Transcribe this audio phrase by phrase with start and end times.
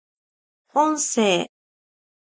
[0.73, 1.47] 音声